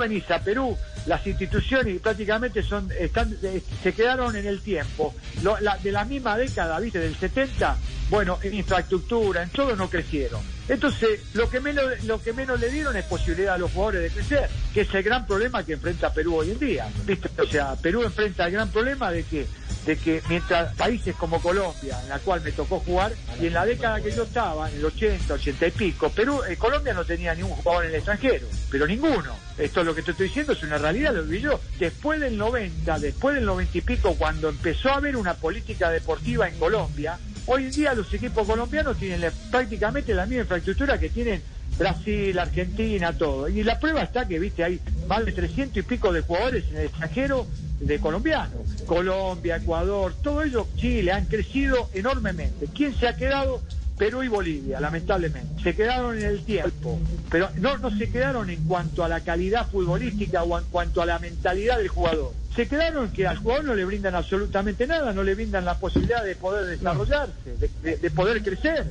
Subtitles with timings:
[0.00, 0.76] venís a Perú,
[1.06, 5.14] las instituciones prácticamente son están eh, se quedaron en el tiempo.
[5.82, 6.98] de la misma década, ¿viste?
[6.98, 7.76] Del 70,
[8.10, 10.40] bueno, en infraestructura, en todo no crecieron.
[10.68, 14.10] Entonces, lo que menos lo que menos le dieron es posibilidad a los jugadores de
[14.10, 16.88] crecer, que es el gran problema que enfrenta Perú hoy en día.
[17.06, 17.30] ¿Viste?
[17.40, 19.46] O sea, Perú enfrenta el gran problema de que
[19.86, 23.64] de que mientras países como Colombia, en la cual me tocó jugar, y en la
[23.64, 27.34] década que yo estaba, en el 80, 80 y pico, Perú, eh, Colombia no tenía
[27.34, 29.34] ningún jugador en el extranjero, pero ninguno.
[29.56, 31.60] Esto es lo que te estoy diciendo, es una realidad, lo vi yo.
[31.78, 36.48] Después del 90, después del 90 y pico, cuando empezó a haber una política deportiva
[36.48, 37.18] en Colombia,
[37.52, 41.42] hoy en día los equipos colombianos tienen prácticamente la misma infraestructura que tienen
[41.76, 43.48] Brasil, Argentina, todo.
[43.48, 46.76] Y la prueba está que, viste, hay más de 300 y pico de jugadores en
[46.76, 47.46] el extranjero
[47.80, 48.60] de colombianos.
[48.86, 52.68] Colombia, Ecuador, todo ello, Chile, han crecido enormemente.
[52.72, 53.60] ¿Quién se ha quedado?
[54.00, 55.62] Perú y Bolivia, lamentablemente.
[55.62, 56.98] Se quedaron en el tiempo,
[57.30, 61.06] pero no, no se quedaron en cuanto a la calidad futbolística o en cuanto a
[61.06, 62.32] la mentalidad del jugador.
[62.56, 66.24] Se quedaron que al jugador no le brindan absolutamente nada, no le brindan la posibilidad
[66.24, 67.34] de poder desarrollarse,
[67.82, 68.86] de poder crecer.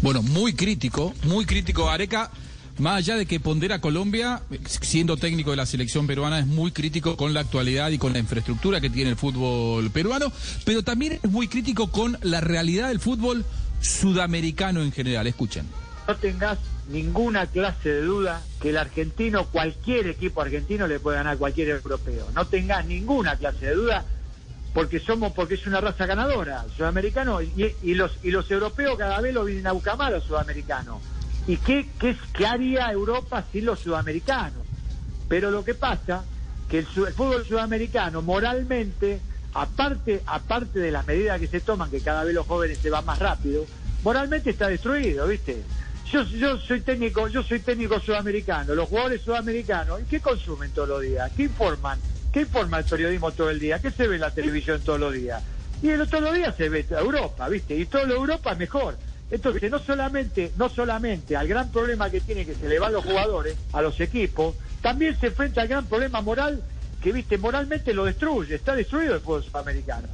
[0.00, 2.30] Bueno, muy crítico, muy crítico Areca
[2.78, 4.42] más allá de que pondera Colombia,
[4.80, 8.18] siendo técnico de la selección peruana, es muy crítico con la actualidad y con la
[8.18, 10.32] infraestructura que tiene el fútbol peruano,
[10.64, 13.44] pero también es muy crítico con la realidad del fútbol
[13.80, 15.26] sudamericano en general.
[15.26, 15.66] Escuchen.
[16.06, 21.34] No tengas ninguna clase de duda que el argentino, cualquier equipo argentino le puede ganar
[21.34, 22.28] a cualquier europeo.
[22.34, 24.04] No tengas ninguna clase de duda
[24.72, 29.32] porque somos porque es una raza ganadora, sudamericano y, los y los europeos cada vez
[29.32, 30.98] lo vienen a buscar más los sudamericanos.
[31.46, 34.64] ¿Y qué, qué, qué haría Europa sin los sudamericanos?
[35.28, 36.24] Pero lo que pasa
[36.68, 39.20] que el, fútbol sudamericano moralmente,
[39.54, 43.04] aparte, aparte de las medidas que se toman, que cada vez los jóvenes se van
[43.04, 43.64] más rápido,
[44.02, 45.62] moralmente está destruido, ¿viste?
[46.10, 51.02] Yo, yo soy técnico, yo soy técnico sudamericano, los jugadores sudamericanos, ¿qué consumen todos los
[51.02, 51.30] días?
[51.36, 51.98] ¿Qué informan?
[52.32, 53.80] ¿Qué informa el periodismo todo el día?
[53.80, 55.42] ¿Qué se ve en la televisión todos los días?
[55.82, 57.76] Y el todos los días se ve Europa, ¿viste?
[57.76, 58.96] Y toda Europa es mejor.
[59.30, 63.04] Entonces, no solamente, no solamente al gran problema que tiene que se le van los
[63.04, 66.62] jugadores a los equipos, también se enfrenta al gran problema moral
[67.02, 70.08] que, viste, moralmente lo destruye, está destruido el fútbol sudamericano.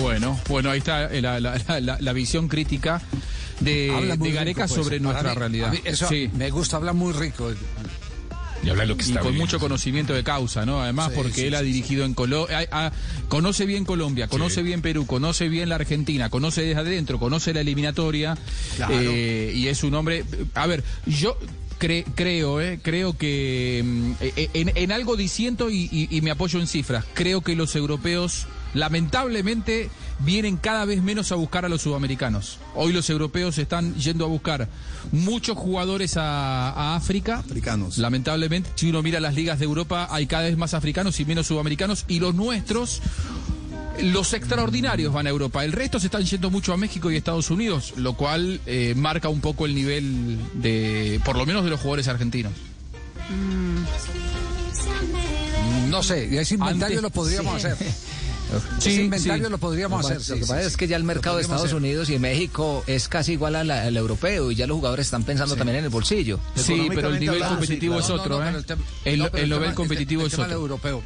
[0.00, 1.38] Bueno, bueno, ahí está la,
[2.00, 3.00] la, visión crítica
[3.60, 4.72] de, de Gareca pues.
[4.72, 5.72] sobre nuestra realidad.
[5.92, 6.30] sí.
[6.34, 7.52] Me gusta hablar muy rico.
[8.62, 10.82] Y, con mucho conocimiento de causa, ¿no?
[10.82, 12.68] Además, porque él ha dirigido en Colombia,
[13.28, 17.60] conoce bien Colombia, conoce bien Perú, conoce bien la Argentina, conoce desde adentro, conoce la
[17.60, 18.36] eliminatoria.
[18.90, 20.24] Eh, y es un hombre.
[20.54, 21.36] A ver, yo
[21.78, 27.04] creo, eh, creo que mm, eh, en, algo disiento y, me apoyo en cifras.
[27.14, 29.90] Creo que los europeos, lamentablemente,
[30.20, 32.58] vienen cada vez menos a buscar a los sudamericanos.
[32.74, 34.68] Hoy los europeos están yendo a buscar
[35.12, 37.38] muchos jugadores a, África.
[37.38, 37.98] Africanos.
[37.98, 41.46] Lamentablemente, si uno mira las ligas de Europa, hay cada vez más africanos y menos
[41.46, 42.04] sudamericanos.
[42.08, 43.00] Y los nuestros
[44.02, 45.64] los extraordinarios van a Europa.
[45.64, 49.28] El resto se están yendo mucho a México y Estados Unidos, lo cual eh, marca
[49.28, 52.52] un poco el nivel de, por lo menos, de los jugadores argentinos.
[53.28, 53.78] Mm.
[55.90, 57.76] No sé, ese inventario lo podríamos hacer.
[58.78, 60.18] Sí, ese inventario lo podríamos hacer.
[60.28, 63.32] Lo que pasa es que ya el mercado de Estados Unidos y México es casi
[63.32, 66.40] igual al, europeo y ya los jugadores están pensando también en el bolsillo.
[66.54, 68.42] Sí, pero el nivel competitivo es otro.
[69.04, 70.52] El nivel competitivo es otro.
[70.52, 71.02] europeo.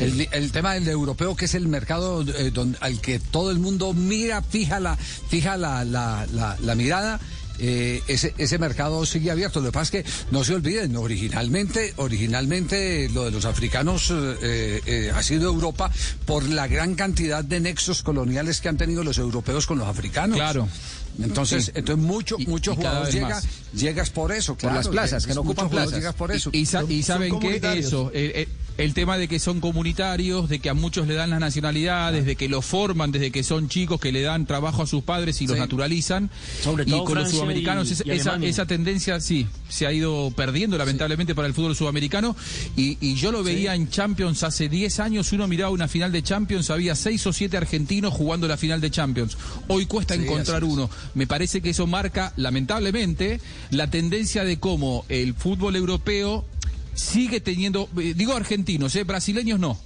[0.00, 4.42] El, tema del europeo, que es el mercado eh, al que todo el mundo mira,
[4.42, 6.26] fija la, fija la, la,
[6.60, 7.20] la, mirada.
[7.58, 9.60] Eh, ese, ese mercado sigue abierto.
[9.60, 15.12] Lo que pasa es que no se olviden, originalmente, originalmente lo de los africanos eh,
[15.14, 15.90] ha sido Europa
[16.26, 20.36] por la gran cantidad de nexos coloniales que han tenido los europeos con los africanos.
[20.36, 20.68] Claro.
[21.22, 23.14] Entonces, entonces mucho, muchos jugadores
[23.72, 25.94] llegas por eso, por las plazas, que no ocupan plazas.
[25.94, 26.50] Llegas por eso.
[26.52, 28.10] Y, y, saben que eso,
[28.78, 32.36] el tema de que son comunitarios, de que a muchos le dan las nacionalidades, de
[32.36, 35.46] que los forman desde que son chicos, que le dan trabajo a sus padres y
[35.46, 36.30] los naturalizan.
[36.62, 41.34] Sobre todo y con los sudamericanos esa, esa, tendencia sí se ha ido perdiendo lamentablemente
[41.34, 42.36] para el fútbol sudamericano.
[42.76, 46.70] Y, yo lo veía en Champions hace 10 años, uno miraba una final de Champions,
[46.70, 49.38] había 6 o 7 argentinos jugando la final de Champions.
[49.68, 50.90] Hoy cuesta encontrar uno.
[51.14, 53.40] Me parece que eso marca lamentablemente
[53.70, 56.44] la tendencia de cómo el fútbol europeo
[56.94, 59.78] sigue teniendo, eh, digo argentinos, eh, brasileños no.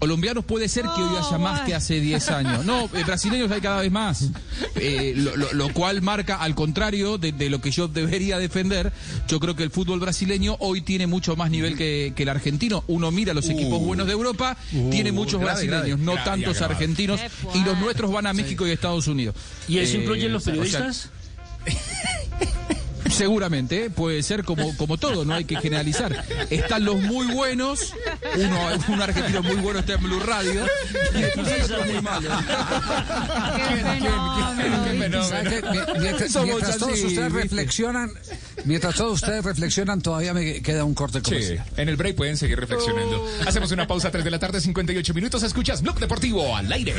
[0.00, 2.64] Colombianos puede ser que hoy haya más que hace 10 años.
[2.66, 4.28] No, eh, brasileños hay cada vez más.
[5.54, 8.92] lo, cual marca, al contrario de, lo que yo debería defender,
[9.28, 12.84] yo creo que el fútbol brasileño hoy tiene mucho más nivel que, el argentino.
[12.86, 13.84] Uno mira los equipos uh.
[13.84, 17.20] buenos de Europa, uh, tiene muchos brasileños, no tantos argentinos,
[17.54, 19.34] y los nuestros van a México y Estados Unidos.
[19.68, 21.08] ¿Y eso influye en los periodistas?
[23.14, 23.90] Seguramente, ¿eh?
[23.90, 26.24] puede ser como, como todo, no hay que generalizar.
[26.50, 27.94] Están los muy buenos,
[28.36, 30.66] uno, un argentino muy bueno está en Blue Radio,
[31.14, 32.32] y después hay otros muy malos.
[36.42, 38.10] Mientras todos ustedes reflexionan,
[38.64, 41.64] mientras todos ustedes reflexionan, todavía me queda un corte comercial.
[41.64, 43.26] Sí, en el break pueden seguir reflexionando.
[43.46, 45.42] Hacemos una pausa, 3 de la tarde, 58 minutos.
[45.42, 46.94] Escuchas Blog Deportivo al aire.